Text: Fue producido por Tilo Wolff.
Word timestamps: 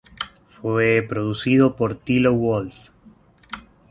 Fue 0.59 0.99
producido 1.07 1.75
por 1.75 1.93
Tilo 1.93 2.33
Wolff. 2.33 2.89